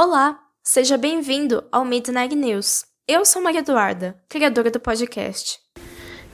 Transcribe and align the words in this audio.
Olá, 0.00 0.38
seja 0.62 0.96
bem-vindo 0.96 1.64
ao 1.72 1.84
Midnight 1.84 2.32
News. 2.36 2.84
Eu 3.04 3.24
sou 3.24 3.42
Maria 3.42 3.58
Eduarda, 3.58 4.16
criadora 4.28 4.70
do 4.70 4.78
podcast. 4.78 5.58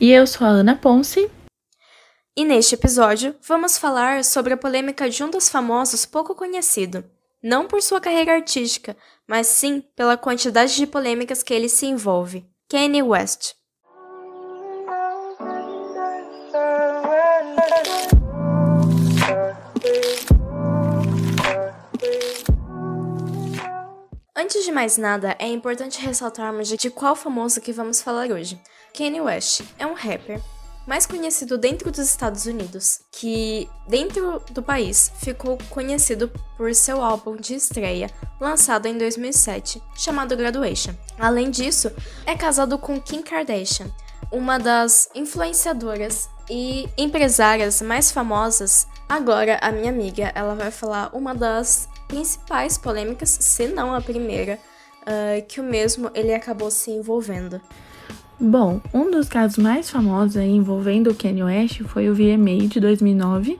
E 0.00 0.10
eu 0.10 0.26
sou 0.26 0.46
a 0.46 0.50
Ana 0.50 0.74
Ponce. 0.74 1.30
E 2.34 2.42
neste 2.42 2.74
episódio, 2.74 3.36
vamos 3.46 3.76
falar 3.76 4.24
sobre 4.24 4.54
a 4.54 4.56
polêmica 4.56 5.10
de 5.10 5.22
um 5.22 5.28
dos 5.28 5.50
famosos 5.50 6.06
pouco 6.06 6.34
conhecido. 6.34 7.04
Não 7.42 7.66
por 7.66 7.82
sua 7.82 8.00
carreira 8.00 8.32
artística, 8.32 8.96
mas 9.28 9.46
sim 9.46 9.84
pela 9.94 10.16
quantidade 10.16 10.74
de 10.74 10.86
polêmicas 10.86 11.42
que 11.42 11.52
ele 11.52 11.68
se 11.68 11.84
envolve. 11.84 12.46
Kanye 12.66 13.02
West. 13.02 13.52
De 24.70 24.74
mais 24.74 24.96
nada, 24.96 25.34
é 25.40 25.48
importante 25.48 26.00
ressaltarmos 26.00 26.68
de 26.68 26.90
qual 26.90 27.16
famoso 27.16 27.60
que 27.60 27.72
vamos 27.72 28.00
falar 28.00 28.30
hoje. 28.30 28.58
Kanye 28.96 29.20
West 29.20 29.62
é 29.76 29.84
um 29.84 29.94
rapper 29.94 30.40
mais 30.86 31.06
conhecido 31.06 31.58
dentro 31.58 31.90
dos 31.90 31.98
Estados 31.98 32.46
Unidos, 32.46 33.00
que 33.10 33.68
dentro 33.88 34.40
do 34.52 34.62
país 34.62 35.10
ficou 35.20 35.58
conhecido 35.68 36.30
por 36.56 36.72
seu 36.72 37.02
álbum 37.02 37.36
de 37.36 37.54
estreia, 37.54 38.08
lançado 38.40 38.86
em 38.86 38.96
2007, 38.96 39.82
chamado 39.96 40.36
Graduation. 40.36 40.94
Além 41.18 41.50
disso, 41.50 41.90
é 42.24 42.36
casado 42.36 42.78
com 42.78 43.00
Kim 43.00 43.22
Kardashian, 43.22 43.90
uma 44.30 44.56
das 44.56 45.10
influenciadoras 45.16 46.28
e 46.48 46.88
empresárias 46.96 47.82
mais 47.82 48.12
famosas. 48.12 48.86
Agora, 49.10 49.58
a 49.60 49.72
minha 49.72 49.90
amiga, 49.90 50.30
ela 50.36 50.54
vai 50.54 50.70
falar 50.70 51.10
uma 51.12 51.34
das 51.34 51.88
principais 52.06 52.78
polêmicas, 52.78 53.28
se 53.28 53.66
não 53.66 53.92
a 53.92 54.00
primeira, 54.00 54.56
uh, 55.02 55.44
que 55.48 55.60
o 55.60 55.64
mesmo 55.64 56.12
ele 56.14 56.32
acabou 56.32 56.70
se 56.70 56.92
envolvendo. 56.92 57.60
Bom, 58.38 58.80
um 58.94 59.10
dos 59.10 59.28
casos 59.28 59.58
mais 59.58 59.90
famosos 59.90 60.36
envolvendo 60.36 61.10
o 61.10 61.14
Kanye 61.16 61.42
West 61.42 61.82
foi 61.88 62.08
o 62.08 62.14
VMA 62.14 62.68
de 62.68 62.78
2009, 62.78 63.58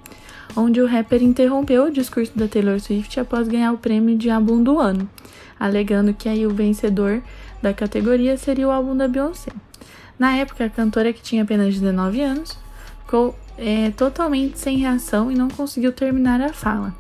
onde 0.56 0.80
o 0.80 0.86
rapper 0.86 1.20
interrompeu 1.20 1.86
o 1.86 1.90
discurso 1.90 2.30
da 2.38 2.46
Taylor 2.46 2.78
Swift 2.78 3.18
após 3.18 3.48
ganhar 3.48 3.72
o 3.72 3.78
prêmio 3.78 4.16
de 4.16 4.30
álbum 4.30 4.62
do 4.62 4.78
ano, 4.78 5.10
alegando 5.58 6.14
que 6.14 6.28
aí 6.28 6.46
o 6.46 6.54
vencedor 6.54 7.20
da 7.60 7.74
categoria 7.74 8.36
seria 8.36 8.68
o 8.68 8.70
álbum 8.70 8.96
da 8.96 9.08
Beyoncé. 9.08 9.50
Na 10.16 10.36
época, 10.36 10.66
a 10.66 10.70
cantora, 10.70 11.12
que 11.12 11.20
tinha 11.20 11.42
apenas 11.42 11.74
19 11.74 12.22
anos, 12.22 12.56
ficou 13.10 13.36
é, 13.58 13.90
totalmente 13.96 14.56
sem 14.56 14.78
reação 14.78 15.32
e 15.32 15.34
não 15.34 15.48
conseguiu 15.48 15.90
terminar 15.90 16.40
a 16.40 16.52
fala. 16.52 16.94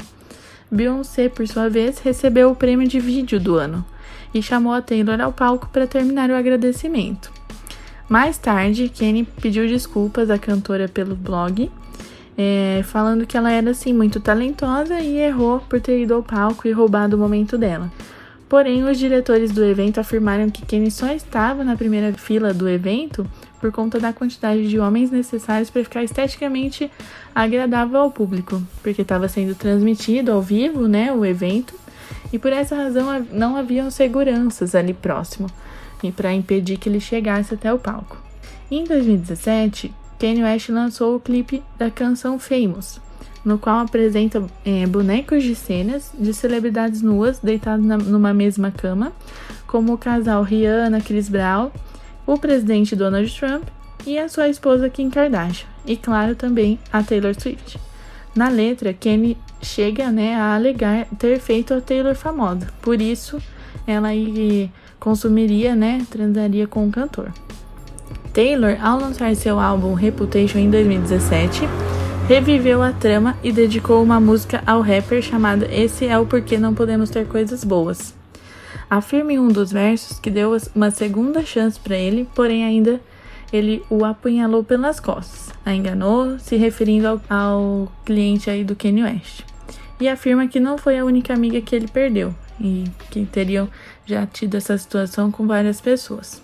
Beyoncé, 0.68 1.28
por 1.28 1.46
sua 1.46 1.70
vez, 1.70 2.00
recebeu 2.00 2.50
o 2.50 2.56
prêmio 2.56 2.88
de 2.88 2.98
vídeo 2.98 3.38
do 3.38 3.54
ano 3.54 3.84
e 4.34 4.42
chamou 4.42 4.72
a 4.72 4.82
Taylor 4.82 5.20
ao 5.20 5.32
palco 5.32 5.68
para 5.68 5.86
terminar 5.86 6.28
o 6.28 6.34
agradecimento. 6.34 7.30
Mais 8.08 8.36
tarde, 8.38 8.88
Kenny 8.88 9.22
pediu 9.40 9.68
desculpas 9.68 10.30
à 10.30 10.38
cantora 10.38 10.88
pelo 10.88 11.14
blog, 11.14 11.70
é, 12.36 12.82
falando 12.84 13.24
que 13.24 13.36
ela 13.36 13.52
era 13.52 13.70
assim 13.70 13.92
muito 13.92 14.18
talentosa 14.18 15.00
e 15.00 15.16
errou 15.16 15.60
por 15.60 15.80
ter 15.80 16.02
ido 16.02 16.14
ao 16.14 16.24
palco 16.24 16.66
e 16.66 16.72
roubado 16.72 17.16
o 17.16 17.20
momento 17.20 17.56
dela. 17.56 17.90
Porém, 18.48 18.82
os 18.82 18.98
diretores 18.98 19.52
do 19.52 19.62
evento 19.62 20.00
afirmaram 20.00 20.50
que 20.50 20.66
Kenny 20.66 20.90
só 20.90 21.12
estava 21.12 21.62
na 21.62 21.76
primeira 21.76 22.12
fila 22.14 22.52
do 22.52 22.68
evento 22.68 23.24
por 23.60 23.70
conta 23.70 24.00
da 24.00 24.12
quantidade 24.12 24.68
de 24.68 24.78
homens 24.78 25.10
necessários 25.10 25.70
para 25.70 25.84
ficar 25.84 26.02
esteticamente 26.02 26.90
agradável 27.34 28.00
ao 28.00 28.10
público, 28.10 28.62
porque 28.82 29.02
estava 29.02 29.28
sendo 29.28 29.54
transmitido 29.54 30.32
ao 30.32 30.40
vivo, 30.40 30.88
né, 30.88 31.12
o 31.12 31.24
evento, 31.24 31.74
e 32.32 32.38
por 32.38 32.52
essa 32.52 32.74
razão 32.74 33.26
não 33.30 33.56
haviam 33.56 33.90
seguranças 33.90 34.74
ali 34.74 34.94
próximo 34.94 35.48
e 36.02 36.10
para 36.10 36.32
impedir 36.32 36.78
que 36.78 36.88
ele 36.88 37.00
chegasse 37.00 37.54
até 37.54 37.72
o 37.72 37.78
palco. 37.78 38.16
Em 38.70 38.84
2017, 38.84 39.92
Kanye 40.18 40.42
West 40.42 40.68
lançou 40.68 41.16
o 41.16 41.20
clipe 41.20 41.62
da 41.78 41.90
canção 41.90 42.38
Famous, 42.38 43.00
no 43.44 43.58
qual 43.58 43.80
apresenta 43.80 44.42
é, 44.64 44.86
bonecos 44.86 45.42
de 45.42 45.54
cenas 45.54 46.10
de 46.18 46.32
celebridades 46.32 47.02
nuas 47.02 47.38
deitados 47.38 47.84
na, 47.84 47.98
numa 47.98 48.32
mesma 48.32 48.70
cama, 48.70 49.12
como 49.66 49.92
o 49.92 49.98
casal 49.98 50.42
Rihanna, 50.42 51.00
Chris 51.00 51.28
Brown 51.28 51.70
o 52.32 52.38
presidente 52.38 52.94
Donald 52.94 53.28
Trump 53.38 53.64
e 54.06 54.16
a 54.16 54.28
sua 54.28 54.48
esposa 54.48 54.88
Kim 54.88 55.10
Kardashian, 55.10 55.66
e 55.84 55.96
claro 55.96 56.36
também 56.36 56.78
a 56.92 57.02
Taylor 57.02 57.34
Swift. 57.34 57.78
Na 58.36 58.48
letra, 58.48 58.92
Kenny 58.92 59.36
chega 59.60 60.12
né, 60.12 60.36
a 60.36 60.54
alegar 60.54 61.06
ter 61.18 61.40
feito 61.40 61.74
a 61.74 61.80
Taylor 61.80 62.14
famosa, 62.14 62.68
por 62.80 63.02
isso 63.02 63.42
ela 63.84 64.10
consumiria, 65.00 65.74
né, 65.74 66.06
transaria 66.08 66.68
com 66.68 66.86
o 66.86 66.90
cantor. 66.90 67.32
Taylor, 68.32 68.76
ao 68.80 69.00
lançar 69.00 69.34
seu 69.34 69.58
álbum 69.58 69.94
Reputation 69.94 70.58
em 70.58 70.70
2017, 70.70 71.62
reviveu 72.28 72.80
a 72.80 72.92
trama 72.92 73.36
e 73.42 73.50
dedicou 73.50 74.00
uma 74.00 74.20
música 74.20 74.62
ao 74.64 74.80
rapper 74.82 75.20
chamada 75.20 75.66
Esse 75.68 76.06
é 76.06 76.16
o 76.16 76.26
Porquê 76.26 76.58
Não 76.58 76.74
Podemos 76.74 77.10
Ter 77.10 77.26
Coisas 77.26 77.64
Boas 77.64 78.19
afirma 78.90 79.32
em 79.32 79.38
um 79.38 79.48
dos 79.48 79.70
versos 79.70 80.18
que 80.18 80.30
deu 80.30 80.56
uma 80.74 80.90
segunda 80.90 81.46
chance 81.46 81.78
para 81.78 81.96
ele, 81.96 82.28
porém 82.34 82.64
ainda 82.64 83.00
ele 83.52 83.82
o 83.88 84.04
apunhalou 84.04 84.64
pelas 84.64 84.98
costas, 84.98 85.54
a 85.64 85.72
enganou, 85.72 86.38
se 86.38 86.56
referindo 86.56 87.06
ao, 87.06 87.20
ao 87.28 87.92
cliente 88.04 88.50
aí 88.50 88.64
do 88.64 88.74
Kanye 88.74 89.04
West. 89.04 89.44
E 90.00 90.08
afirma 90.08 90.48
que 90.48 90.58
não 90.58 90.76
foi 90.76 90.98
a 90.98 91.04
única 91.04 91.32
amiga 91.32 91.60
que 91.60 91.76
ele 91.76 91.86
perdeu 91.86 92.34
e 92.60 92.84
que 93.10 93.24
teriam 93.26 93.68
já 94.04 94.26
tido 94.26 94.56
essa 94.56 94.76
situação 94.76 95.30
com 95.30 95.46
várias 95.46 95.80
pessoas. 95.80 96.42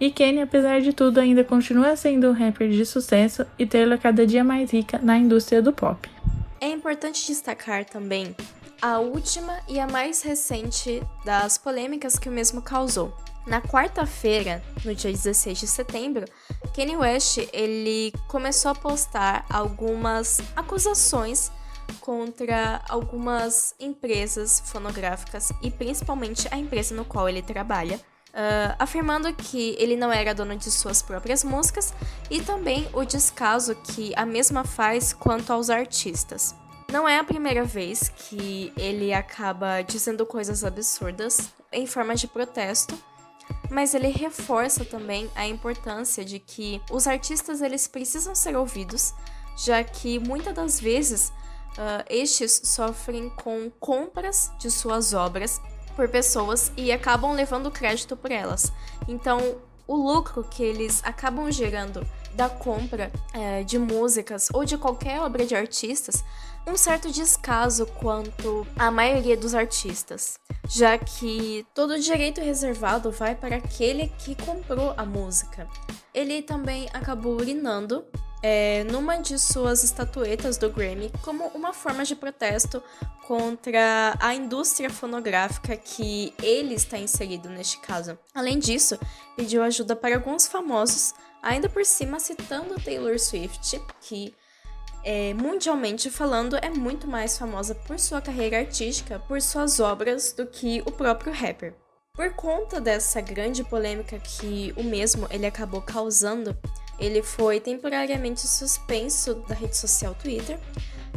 E 0.00 0.10
Kanye, 0.10 0.42
apesar 0.42 0.80
de 0.80 0.92
tudo, 0.92 1.18
ainda 1.18 1.44
continua 1.44 1.96
sendo 1.96 2.28
um 2.28 2.32
rapper 2.32 2.68
de 2.70 2.84
sucesso 2.84 3.46
e 3.58 3.66
tê-la 3.66 3.96
cada 3.96 4.26
dia 4.26 4.42
mais 4.42 4.70
rica 4.70 4.98
na 5.02 5.16
indústria 5.16 5.62
do 5.62 5.72
pop. 5.72 6.08
É 6.60 6.68
importante 6.68 7.26
destacar 7.26 7.84
também 7.84 8.34
a 8.84 8.98
última 8.98 9.62
e 9.66 9.80
a 9.80 9.86
mais 9.86 10.20
recente 10.20 11.02
das 11.24 11.56
polêmicas 11.56 12.18
que 12.18 12.28
o 12.28 12.32
mesmo 12.32 12.60
causou. 12.60 13.16
Na 13.46 13.62
quarta-feira, 13.62 14.62
no 14.84 14.94
dia 14.94 15.10
16 15.10 15.58
de 15.58 15.66
setembro, 15.66 16.26
Kanye 16.76 16.94
West 16.94 17.38
ele 17.50 18.12
começou 18.28 18.70
a 18.70 18.74
postar 18.74 19.46
algumas 19.48 20.38
acusações 20.54 21.50
contra 21.98 22.82
algumas 22.86 23.74
empresas 23.80 24.62
fonográficas 24.66 25.50
e 25.62 25.70
principalmente 25.70 26.46
a 26.50 26.58
empresa 26.58 26.94
no 26.94 27.06
qual 27.06 27.26
ele 27.26 27.40
trabalha, 27.40 27.96
uh, 27.96 28.76
afirmando 28.78 29.32
que 29.32 29.76
ele 29.78 29.96
não 29.96 30.12
era 30.12 30.34
dono 30.34 30.56
de 30.56 30.70
suas 30.70 31.00
próprias 31.00 31.42
músicas 31.42 31.94
e 32.30 32.42
também 32.42 32.86
o 32.92 33.02
descaso 33.02 33.74
que 33.76 34.12
a 34.14 34.26
mesma 34.26 34.62
faz 34.62 35.14
quanto 35.14 35.54
aos 35.54 35.70
artistas. 35.70 36.54
Não 36.94 37.08
é 37.08 37.18
a 37.18 37.24
primeira 37.24 37.64
vez 37.64 38.08
que 38.08 38.72
ele 38.76 39.12
acaba 39.12 39.82
dizendo 39.82 40.24
coisas 40.24 40.62
absurdas 40.62 41.52
em 41.72 41.88
forma 41.88 42.14
de 42.14 42.28
protesto, 42.28 42.96
mas 43.68 43.96
ele 43.96 44.06
reforça 44.10 44.84
também 44.84 45.28
a 45.34 45.44
importância 45.44 46.24
de 46.24 46.38
que 46.38 46.80
os 46.92 47.08
artistas 47.08 47.60
eles 47.62 47.88
precisam 47.88 48.32
ser 48.32 48.56
ouvidos, 48.56 49.12
já 49.56 49.82
que 49.82 50.20
muitas 50.20 50.54
das 50.54 50.78
vezes 50.78 51.30
uh, 51.30 52.04
estes 52.08 52.60
sofrem 52.62 53.28
com 53.28 53.68
compras 53.80 54.52
de 54.60 54.70
suas 54.70 55.12
obras 55.12 55.60
por 55.96 56.08
pessoas 56.08 56.70
e 56.76 56.92
acabam 56.92 57.32
levando 57.32 57.72
crédito 57.72 58.16
por 58.16 58.30
elas. 58.30 58.72
Então, 59.08 59.60
o 59.86 59.96
lucro 59.96 60.44
que 60.44 60.62
eles 60.62 61.02
acabam 61.04 61.50
gerando 61.50 62.06
da 62.34 62.48
compra 62.48 63.12
é, 63.32 63.62
de 63.62 63.78
músicas 63.78 64.48
ou 64.52 64.64
de 64.64 64.76
qualquer 64.76 65.20
obra 65.20 65.46
de 65.46 65.54
artistas 65.54 66.24
um 66.66 66.76
certo 66.76 67.10
descaso 67.10 67.86
quanto 67.86 68.66
à 68.76 68.90
maioria 68.90 69.36
dos 69.36 69.54
artistas, 69.54 70.38
já 70.66 70.96
que 70.96 71.66
todo 71.74 71.92
o 71.92 72.00
direito 72.00 72.40
reservado 72.40 73.10
vai 73.10 73.34
para 73.34 73.56
aquele 73.56 74.08
que 74.18 74.34
comprou 74.34 74.94
a 74.96 75.04
música. 75.04 75.68
Ele 76.12 76.40
também 76.40 76.88
acabou 76.92 77.34
urinando 77.34 78.04
é, 78.46 78.84
numa 78.84 79.16
de 79.16 79.38
suas 79.38 79.82
estatuetas 79.82 80.58
do 80.58 80.68
Grammy 80.68 81.10
como 81.22 81.46
uma 81.54 81.72
forma 81.72 82.04
de 82.04 82.14
protesto 82.14 82.82
contra 83.26 84.14
a 84.20 84.34
indústria 84.34 84.90
fonográfica 84.90 85.74
que 85.78 86.34
ele 86.42 86.74
está 86.74 86.98
inserido 86.98 87.48
neste 87.48 87.80
caso. 87.80 88.18
Além 88.34 88.58
disso, 88.58 88.98
pediu 89.34 89.62
ajuda 89.62 89.96
para 89.96 90.16
alguns 90.16 90.46
famosos, 90.46 91.14
ainda 91.42 91.70
por 91.70 91.86
cima 91.86 92.20
citando 92.20 92.78
Taylor 92.82 93.18
Swift, 93.18 93.80
que 94.02 94.34
é, 95.02 95.32
mundialmente 95.32 96.10
falando, 96.10 96.56
é 96.56 96.68
muito 96.68 97.08
mais 97.08 97.38
famosa 97.38 97.74
por 97.74 97.98
sua 97.98 98.20
carreira 98.20 98.58
artística, 98.58 99.18
por 99.20 99.40
suas 99.40 99.80
obras, 99.80 100.34
do 100.34 100.46
que 100.46 100.82
o 100.84 100.92
próprio 100.92 101.32
rapper. 101.32 101.74
Por 102.14 102.34
conta 102.34 102.78
dessa 102.78 103.22
grande 103.22 103.64
polêmica 103.64 104.18
que 104.18 104.74
o 104.76 104.82
mesmo 104.82 105.26
ele 105.30 105.46
acabou 105.46 105.80
causando, 105.80 106.54
ele 106.98 107.22
foi 107.22 107.60
temporariamente 107.60 108.46
suspenso 108.46 109.34
da 109.46 109.54
rede 109.54 109.76
social 109.76 110.14
Twitter, 110.14 110.58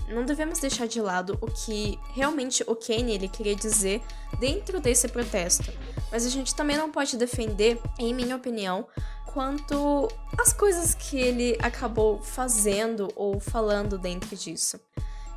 não 0.08 0.26
devemos 0.26 0.60
deixar 0.60 0.88
de 0.88 1.02
lado 1.02 1.38
o 1.42 1.48
que 1.48 2.00
realmente 2.14 2.64
o 2.66 2.76
Kanye 2.76 3.16
ele 3.16 3.28
queria 3.28 3.56
dizer 3.56 4.02
dentro 4.40 4.80
desse 4.80 5.08
protesto. 5.08 5.72
Mas 6.12 6.26
a 6.26 6.30
gente 6.30 6.56
também 6.56 6.78
não 6.78 6.92
pode 6.92 7.18
defender, 7.18 7.80
em 8.00 8.14
minha 8.14 8.36
opinião, 8.36 8.88
quanto 9.26 10.08
as 10.38 10.54
coisas 10.54 10.96
que 10.96 11.20
ele 11.20 11.58
acabou 11.62 12.22
fazendo 12.22 13.12
ou 13.16 13.40
falando 13.40 13.98
dentro 13.98 14.36
disso. 14.36 14.80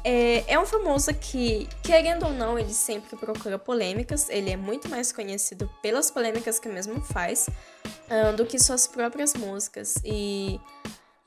É, 0.02 0.54
é, 0.54 0.58
um 0.58 0.64
famoso 0.64 1.12
que, 1.14 1.68
querendo 1.82 2.26
ou 2.26 2.32
não, 2.32 2.58
ele 2.58 2.72
sempre 2.72 3.16
procura 3.16 3.58
polêmicas. 3.58 4.28
Ele 4.28 4.50
é 4.50 4.56
muito 4.56 4.88
mais 4.88 5.12
conhecido 5.12 5.70
pelas 5.82 6.10
polêmicas 6.10 6.58
que 6.58 6.68
mesmo 6.68 7.00
faz 7.00 7.48
uh, 7.48 8.34
do 8.36 8.46
que 8.46 8.58
suas 8.58 8.86
próprias 8.86 9.34
músicas. 9.34 9.96
E 10.04 10.60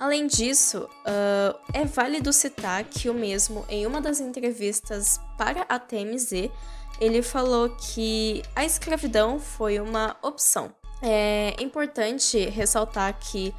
Além 0.03 0.27
disso, 0.27 0.89
uh, 1.05 1.57
é 1.73 1.85
válido 1.85 2.33
citar 2.33 2.83
que 2.83 3.09
o 3.09 3.13
mesmo, 3.13 3.65
em 3.69 3.85
uma 3.85 4.01
das 4.01 4.19
entrevistas 4.19 5.17
para 5.37 5.61
a 5.69 5.79
TMZ, 5.79 6.51
ele 6.99 7.21
falou 7.21 7.69
que 7.69 8.41
a 8.53 8.65
escravidão 8.65 9.39
foi 9.39 9.79
uma 9.79 10.17
opção. 10.21 10.73
É 11.01 11.55
importante 11.59 12.37
ressaltar 12.49 13.17
que, 13.17 13.55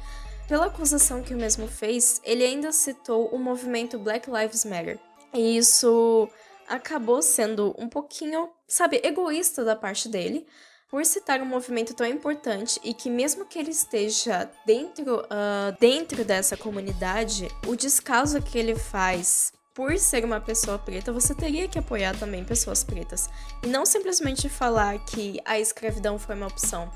pela 0.47 0.67
acusação 0.67 1.23
que 1.23 1.33
o 1.33 1.37
mesmo 1.37 1.67
fez, 1.67 2.21
ele 2.23 2.43
ainda 2.43 2.71
citou 2.71 3.27
o 3.29 3.39
movimento 3.39 3.97
Black 3.97 4.29
Lives 4.29 4.65
Matter. 4.65 4.99
E 5.35 5.57
isso 5.57 6.29
acabou 6.67 7.21
sendo 7.21 7.75
um 7.77 7.87
pouquinho, 7.87 8.49
sabe, 8.67 9.01
egoísta 9.03 9.63
da 9.63 9.75
parte 9.75 10.09
dele, 10.09 10.47
por 10.89 11.05
citar 11.05 11.41
um 11.41 11.45
movimento 11.45 11.93
tão 11.93 12.07
importante 12.07 12.79
e 12.83 12.93
que 12.93 13.09
mesmo 13.09 13.45
que 13.45 13.59
ele 13.59 13.71
esteja 13.71 14.49
dentro, 14.65 15.17
uh, 15.19 15.77
dentro 15.79 16.23
dessa 16.23 16.55
comunidade, 16.55 17.49
o 17.67 17.75
descaso 17.75 18.41
que 18.41 18.57
ele 18.57 18.75
faz 18.75 19.51
por 19.73 19.97
ser 19.99 20.23
uma 20.23 20.39
pessoa 20.39 20.79
preta, 20.79 21.11
você 21.11 21.35
teria 21.35 21.67
que 21.67 21.77
apoiar 21.77 22.17
também 22.17 22.45
pessoas 22.45 22.81
pretas. 22.81 23.29
E 23.61 23.67
não 23.67 23.85
simplesmente 23.85 24.47
falar 24.47 24.97
que 25.05 25.41
a 25.43 25.59
escravidão 25.59 26.17
foi 26.17 26.35
uma 26.35 26.47
opção. 26.47 26.89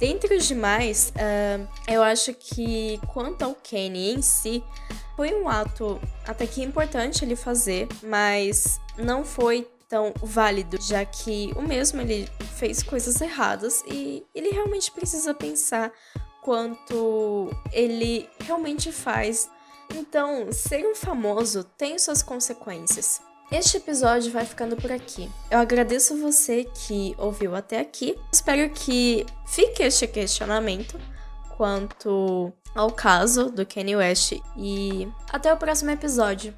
Dentre 0.00 0.34
os 0.34 0.48
demais, 0.48 1.12
uh, 1.14 1.68
eu 1.86 2.02
acho 2.02 2.34
que 2.34 3.00
quanto 3.06 3.42
ao 3.42 3.54
Kenny 3.54 4.14
em 4.14 4.20
si, 4.20 4.64
foi 5.16 5.34
um 5.34 5.48
ato 5.48 6.00
até 6.26 6.46
que 6.46 6.62
importante 6.62 7.24
ele 7.24 7.36
fazer, 7.36 7.88
mas 8.02 8.80
não 8.96 9.24
foi 9.24 9.68
tão 9.88 10.12
válido, 10.22 10.80
já 10.80 11.04
que 11.04 11.52
o 11.54 11.62
mesmo 11.62 12.00
ele 12.00 12.28
fez 12.56 12.82
coisas 12.82 13.20
erradas 13.20 13.82
e 13.86 14.24
ele 14.34 14.50
realmente 14.50 14.90
precisa 14.90 15.34
pensar 15.34 15.92
quanto 16.42 17.50
ele 17.72 18.28
realmente 18.40 18.90
faz. 18.90 19.50
Então, 19.94 20.50
ser 20.50 20.86
um 20.86 20.94
famoso 20.94 21.64
tem 21.76 21.98
suas 21.98 22.22
consequências. 22.22 23.20
Este 23.50 23.76
episódio 23.76 24.32
vai 24.32 24.46
ficando 24.46 24.76
por 24.76 24.90
aqui. 24.90 25.30
Eu 25.50 25.58
agradeço 25.58 26.16
você 26.16 26.64
que 26.64 27.14
ouviu 27.18 27.54
até 27.54 27.80
aqui. 27.80 28.18
Espero 28.32 28.70
que 28.70 29.26
fique 29.46 29.82
este 29.82 30.06
questionamento 30.06 30.98
quanto 31.62 32.52
ao 32.74 32.90
caso 32.90 33.48
do 33.48 33.64
Kanye 33.64 33.94
West 33.94 34.32
e 34.56 35.06
até 35.32 35.52
o 35.52 35.56
próximo 35.56 35.92
episódio. 35.92 36.52